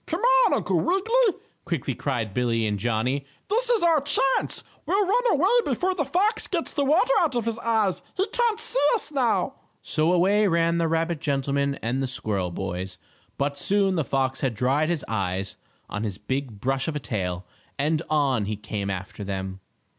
[0.07, 3.23] "Come on, Uncle Wiggily!" quickly cried Billie and Johnnie.
[3.51, 4.63] "This is our chance.
[4.87, 8.01] We'll run away before the fox gets the water out of his eyes.
[8.17, 9.53] He can't see us now."
[9.83, 12.97] So away ran the rabbit gentleman and the squirrel boys,
[13.37, 15.55] but soon the fox had dried his eyes
[15.87, 17.45] on his big brush of a tail,
[17.77, 19.59] and on he came after them.